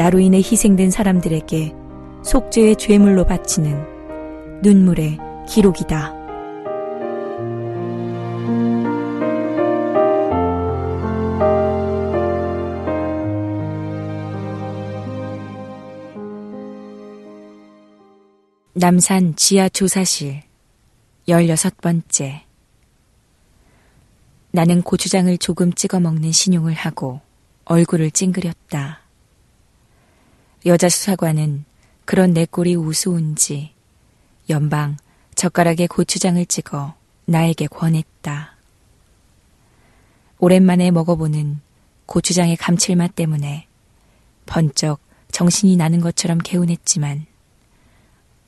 [0.00, 1.74] 나로 인해 희생된 사람들에게
[2.24, 6.14] 속죄의 죄물로 바치는 눈물의 기록이다.
[18.72, 20.40] 남산 지하 조사실
[21.28, 22.40] 16번째
[24.50, 27.20] 나는 고추장을 조금 찍어 먹는 신용을 하고
[27.66, 28.99] 얼굴을 찡그렸다.
[30.66, 31.64] 여자 수사관은
[32.04, 33.72] 그런 내 꼴이 우스운지
[34.50, 34.98] 연방
[35.34, 36.94] 젓가락에 고추장을 찍어
[37.24, 38.56] 나에게 권했다.
[40.38, 41.60] 오랜만에 먹어보는
[42.04, 43.68] 고추장의 감칠맛 때문에
[44.44, 47.24] 번쩍 정신이 나는 것처럼 개운했지만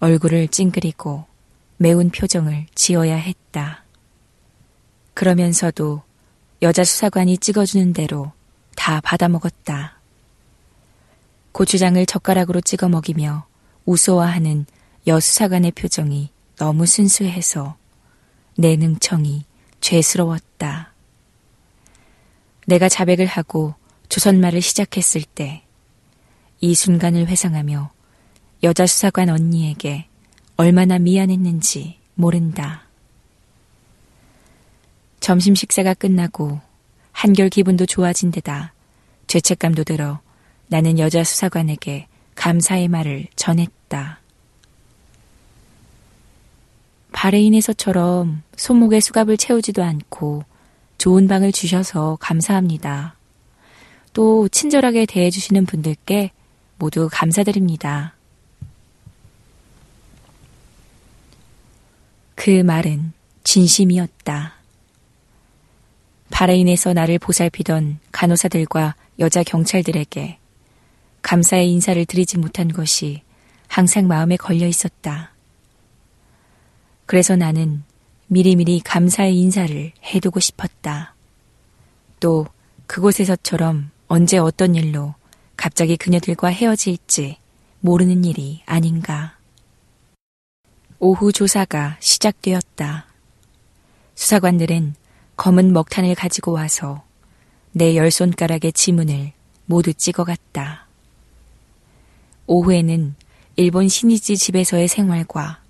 [0.00, 1.26] 얼굴을 찡그리고
[1.76, 3.84] 매운 표정을 지어야 했다.
[5.12, 6.02] 그러면서도
[6.62, 8.32] 여자 수사관이 찍어주는 대로
[8.76, 9.97] 다 받아먹었다.
[11.58, 13.44] 고추장을 젓가락으로 찍어 먹이며
[13.84, 14.64] 우스워하는
[15.08, 17.76] 여 수사관의 표정이 너무 순수해서
[18.56, 19.44] 내 능청이
[19.80, 20.92] 죄스러웠다.
[22.68, 23.74] 내가 자백을 하고
[24.08, 25.64] 조선말을 시작했을 때
[26.60, 27.90] 이 순간을 회상하며
[28.62, 30.06] 여자 수사관 언니에게
[30.56, 32.82] 얼마나 미안했는지 모른다.
[35.18, 36.60] 점심 식사가 끝나고
[37.10, 38.74] 한결 기분도 좋아진 데다
[39.26, 40.20] 죄책감도 들어
[40.68, 44.20] 나는 여자 수사관에게 감사의 말을 전했다.
[47.12, 50.44] 바레인에서처럼 손목에 수갑을 채우지도 않고
[50.98, 53.16] 좋은 방을 주셔서 감사합니다.
[54.12, 56.32] 또 친절하게 대해주시는 분들께
[56.78, 58.14] 모두 감사드립니다.
[62.34, 63.12] 그 말은
[63.42, 64.54] 진심이었다.
[66.30, 70.38] 바레인에서 나를 보살피던 간호사들과 여자 경찰들에게
[71.22, 73.22] 감사의 인사를 드리지 못한 것이
[73.66, 75.32] 항상 마음에 걸려 있었다.
[77.06, 77.84] 그래서 나는
[78.26, 81.14] 미리미리 감사의 인사를 해두고 싶었다.
[82.20, 82.46] 또
[82.86, 85.14] 그곳에서처럼 언제 어떤 일로
[85.56, 87.36] 갑자기 그녀들과 헤어질지
[87.80, 89.36] 모르는 일이 아닌가.
[90.98, 93.06] 오후 조사가 시작되었다.
[94.14, 94.94] 수사관들은
[95.36, 97.04] 검은 먹탄을 가지고 와서
[97.72, 99.32] 내 열 손가락의 지문을
[99.66, 100.87] 모두 찍어갔다.
[102.48, 103.14] 오후에는
[103.56, 105.60] 일본 신이지 집에서의 생활과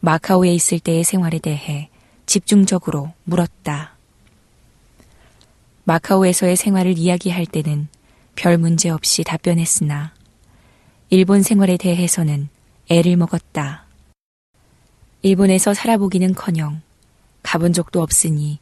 [0.00, 1.90] 마카오에 있을 때의 생활에 대해
[2.26, 3.96] 집중적으로 물었다.
[5.84, 7.88] 마카오에서의 생활을 이야기할 때는
[8.36, 10.14] 별 문제 없이 답변했으나
[11.10, 12.48] 일본 생활에 대해서는
[12.88, 13.84] 애를 먹었다.
[15.22, 16.82] 일본에서 살아보기는 커녕
[17.42, 18.60] 가본 적도 없으니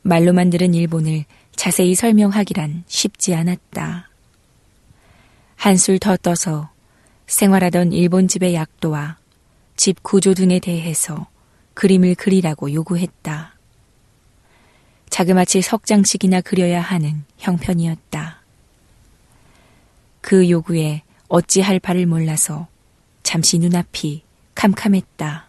[0.00, 1.26] 말로만 들은 일본을
[1.56, 4.08] 자세히 설명하기란 쉽지 않았다.
[5.56, 6.70] 한술 더 떠서
[7.26, 9.18] 생활하던 일본 집의 약도와
[9.76, 11.26] 집 구조 등에 대해서
[11.74, 13.54] 그림을 그리라고 요구했다.
[15.10, 18.40] 자그마치 석 장씩이나 그려야 하는 형편이었다.
[20.20, 22.68] 그 요구에 어찌할 바를 몰라서
[23.22, 24.22] 잠시 눈앞이
[24.54, 25.46] 캄캄했다.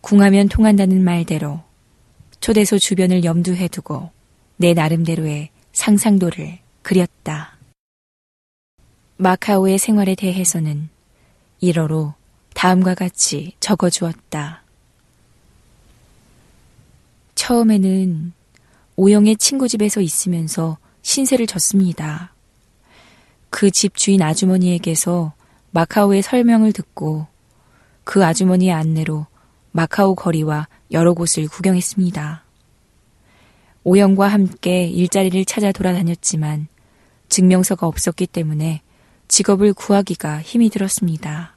[0.00, 1.62] 궁하면 통한다는 말대로
[2.40, 4.10] 초대소 주변을 염두해 두고
[4.56, 7.55] 내 나름대로의 상상도를 그렸다.
[9.18, 10.90] 마카오의 생활에 대해서는
[11.62, 12.12] 1어로
[12.54, 14.62] 다음과 같이 적어 주었다.
[17.34, 18.32] 처음에는
[18.96, 22.34] 오영의 친구 집에서 있으면서 신세를 졌습니다.
[23.48, 25.32] 그 집 주인 아주머니에게서
[25.70, 27.26] 마카오의 설명을 듣고
[28.04, 29.26] 그 아주머니의 안내로
[29.72, 32.44] 마카오 거리와 여러 곳을 구경했습니다.
[33.84, 36.68] 오영과 함께 일자리를 찾아 돌아다녔지만
[37.28, 38.82] 증명서가 없었기 때문에
[39.28, 41.56] 직업을 구하기가 힘이 들었습니다.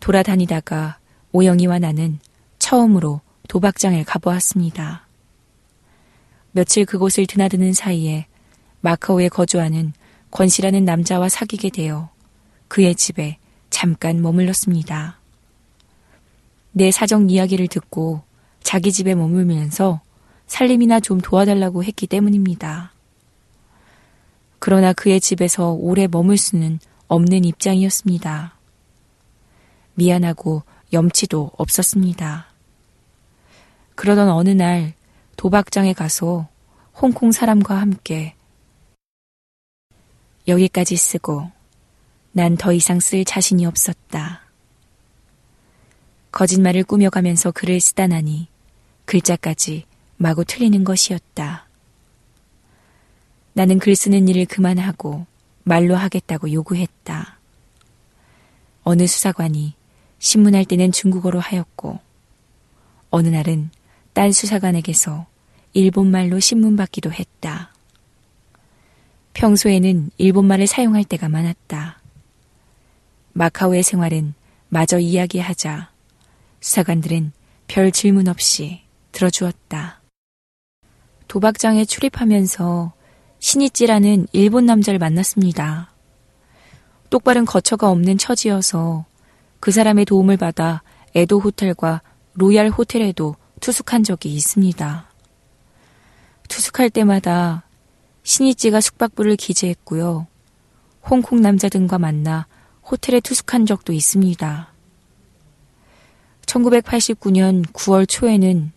[0.00, 0.98] 돌아다니다가
[1.32, 2.18] 오영이와 나는
[2.58, 5.06] 처음으로 도박장을 가보았습니다.
[6.52, 8.26] 며칠 그곳을 드나드는 사이에
[8.80, 9.92] 마카오에 거주하는
[10.30, 12.10] 권 씨라는 남자와 사귀게 되어
[12.68, 13.38] 그의 집에
[13.70, 15.18] 잠깐 머물렀습니다.
[16.72, 18.22] 내 사정 이야기를 듣고
[18.62, 20.00] 자기 집에 머물면서
[20.46, 22.92] 살림이나 좀 도와달라고 했기 때문입니다.
[24.58, 28.56] 그러나 그의 집에서 오래 머물 수는 없는 입장이었습니다.
[29.94, 30.62] 미안하고
[30.92, 32.46] 염치도 없었습니다.
[33.94, 34.94] 그러던 어느 날
[35.36, 36.48] 도박장에 가서
[36.94, 38.34] 홍콩 사람과 함께
[40.46, 41.50] 여기까지 쓰고
[42.32, 44.42] 난 더 이상 쓸 자신이 없었다.
[46.30, 48.48] 거짓말을 꾸며가면서 글을 쓰다 나니
[49.04, 49.84] 글자까지
[50.16, 51.67] 마구 틀리는 것이었다.
[53.58, 55.26] 나는 글 쓰는 일을 그만하고
[55.64, 57.40] 말로 하겠다고 요구했다.
[58.84, 59.74] 어느 수사관이
[60.20, 61.98] 신문할 때는 중국어로 하였고,
[63.10, 63.70] 어느 날은
[64.12, 65.26] 딴 수사관에게서
[65.72, 67.74] 일본말로 신문 받기도 했다.
[69.34, 72.00] 평소에는 일본말을 사용할 때가 많았다.
[73.32, 74.34] 마카오의 생활은
[74.68, 75.90] 마저 이야기하자
[76.60, 77.32] 수사관들은
[77.66, 80.00] 별 질문 없이 들어주었다.
[81.26, 82.96] 도박장에 출입하면서
[83.40, 85.92] 신이찌라는 일본 남자를 만났습니다.
[87.10, 89.06] 똑바른 거처가 없는 처지여서
[89.60, 90.82] 그 사람의 도움을 받아
[91.14, 92.02] 에도 호텔과
[92.34, 95.08] 로얄 호텔에도 투숙한 적이 있습니다.
[96.48, 97.64] 투숙할 때마다
[98.22, 100.26] 신이찌가 숙박부를 기재했고요.
[101.08, 102.46] 홍콩 남자 등과 만나
[102.84, 104.72] 호텔에 투숙한 적도 있습니다.
[106.46, 108.72] 1989년 9월 초에는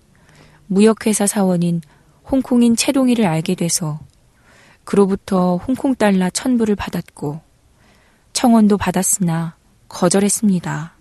[0.67, 1.81] 무역회사 사원인
[2.29, 3.99] 홍콩인 채동이를 알게 돼서
[4.83, 7.41] 그로부터 홍콩 달러 천불을 받았고
[8.33, 9.55] 청원도 받았으나
[9.87, 10.93] 거절했습니다.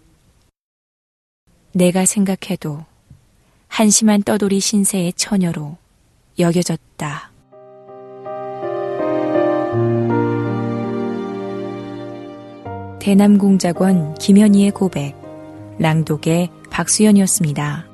[1.73, 2.85] 내가 생각해도
[3.69, 5.77] 한심한 떠돌이 신세의 처녀로
[6.39, 7.31] 여겨졌다.
[13.01, 15.17] 대남공작원 김현희의 고백,
[15.79, 17.90] 랑독의 박수연이었습니다.